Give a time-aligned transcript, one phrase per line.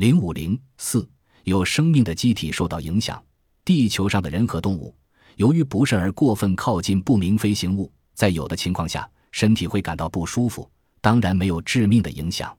[0.00, 1.06] 零五零四，
[1.44, 3.22] 有生命的机体受到影响。
[3.66, 4.96] 地球上的人和动物，
[5.36, 10.66] 由于不慎而过分靠近不明飞行物，在有的情况下，身体会感到不舒服，
[11.02, 12.56] 当然没有致命的影响。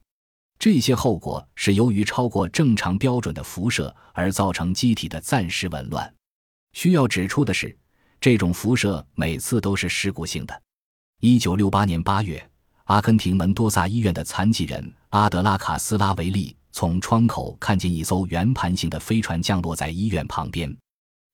[0.56, 6.14] 这些后果是由于超过正常标准的辐射而造成机体的暂时紊乱。
[6.74, 7.76] 需要指出的是，
[8.20, 10.62] 这种辐射每次都是事故性的。
[11.18, 12.48] 一九六八年八月，
[12.84, 20.76] 阿根廷门多萨医院的残疾人阿德拉卡斯拉维利从窗口看见一艘圆盘形的飞船降落在医院旁边。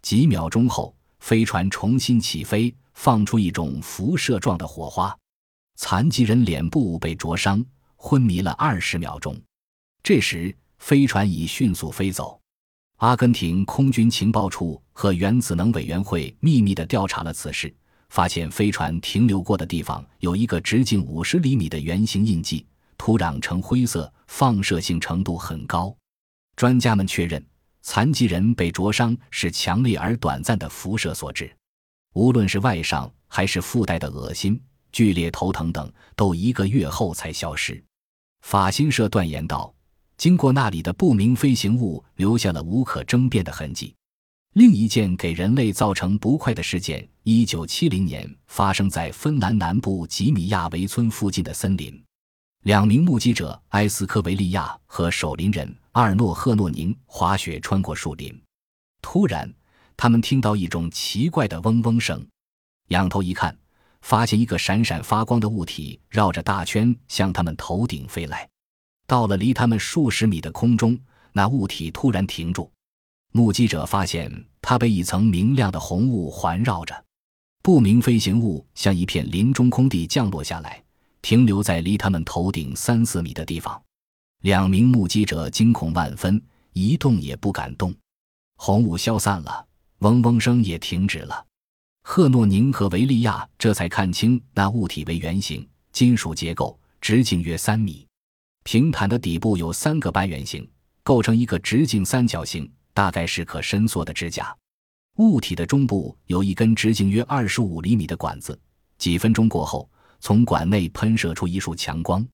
[0.03, 5.17] 几秒钟后，飞船重新起飞，放出一种辐射状的火花。
[5.77, 7.65] 残疾人脸部被灼伤。
[8.01, 9.37] 昏迷了二十秒钟，
[10.05, 12.41] 这时飞船已迅速飞走。
[12.99, 17.75] 阿根廷空军情报处和原子能委员会秘密地调查了此事，
[18.11, 22.65] 发现飞船停留过的地方有一个直径五十厘米的圆形印记，
[22.97, 25.95] 土壤呈灰色，放射性程度很高。
[26.55, 27.45] 专家们确认，
[27.83, 31.53] 残疾人被灼伤是强烈而短暂的辐射所致，
[32.15, 34.61] 无论是外伤还是附带的恶心、
[34.93, 37.83] 剧烈头疼等，都一个月后才消失。
[38.43, 39.75] 法新社断言道
[40.17, 43.95] ：“经过那里的不明飞行物留下了无可争辩的痕迹。”
[44.55, 52.03] 另一件给人类造成不快的事件，一九七零年发生在芬兰南部吉米亚维村附近的森林。
[52.65, 58.43] 两名目击者埃斯科维利亚和守林人阿尔诺赫诺宁滑雪穿过树林，
[59.01, 59.53] 突然，
[59.97, 62.27] 他们听到一种奇怪的嗡嗡声，
[62.89, 63.57] 仰头一看。
[64.01, 68.49] 发现一个闪闪发光的物体绕着大圈向他们头顶飞来，
[69.09, 70.97] 到了离他们数十米的空中，
[71.33, 72.71] 那物体突然停住。
[73.33, 77.05] 目击者发现它被一层明亮的红雾环绕着。
[77.61, 80.83] 不明飞行物像一片林中空地降落下来，
[81.23, 83.81] 停留在离他们头顶三四米的地方。
[84.43, 86.41] 两名目击者惊恐万分，
[86.73, 87.95] 一动也不敢动。
[88.57, 89.67] 红雾消散了，
[89.99, 91.45] 嗡嗡声也停止了。
[92.03, 98.07] 赫诺宁和维利亚这才看清那物体为圆形金属结构，直径约三米，
[98.65, 100.67] 平坦的底部有三个半圆形，
[101.03, 104.57] 构成一个直径三角形，大概是可伸缩的支架。
[105.17, 108.59] 物体的中部有一根直径约二十五厘米的管子。
[108.97, 109.89] 几分钟过后，
[110.21, 112.27] 从管内喷射出一束强光，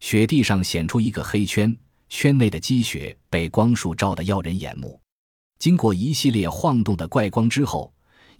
[0.00, 1.76] 雪地上显出一个黑圈，
[2.08, 5.00] 圈内的积雪被光束照得耀人眼目。
[5.58, 7.92] 经过一系列晃动的怪光之后。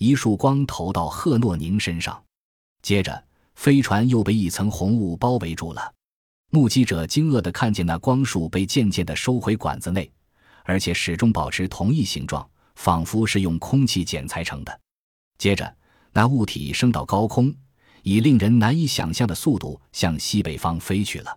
[0.02, 2.24] 一束光投到赫诺宁身上，
[2.80, 3.22] 接着
[3.54, 5.92] 飞船又被一层红雾包围住了。
[6.48, 10.10] 目击者惊愕地看见那光束被渐渐地收回管子内，
[10.64, 14.80] 而且始终保持同一形状，仿佛是用空气剪裁成的。
[15.36, 15.76] 接着，
[16.14, 17.54] 那物体升到高空，
[18.02, 21.36] 以令人难以想象的速度向西北方飞去了。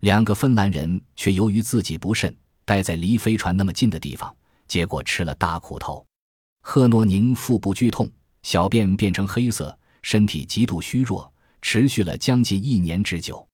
[0.00, 2.34] 两个芬兰人却由于自己不慎
[2.64, 4.34] 待在离飞船那么近的地方，
[4.68, 6.04] 结果吃了大苦头。
[6.62, 8.10] 赫诺宁腹部剧痛，
[8.42, 11.32] 小便变成黑色，身体极度虚弱，
[11.62, 13.46] 持续了将近一年之久。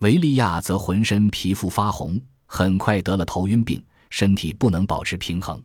[0.00, 5.60] 维利亚则浑身皮肤发红，很快得了头晕病，身体不能保持平衡。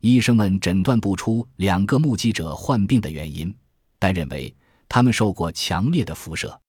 [0.00, 3.52] 医生们诊断不出两个目击者患病的原因，
[3.98, 4.54] 但认为
[4.88, 6.60] 他们受过强烈的辐射。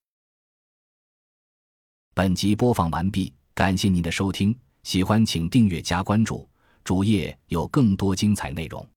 [2.14, 6.50] 本集播放完毕，感谢您的收听，喜欢请订阅加关注，
[6.84, 8.88] 主页有更多精彩内容。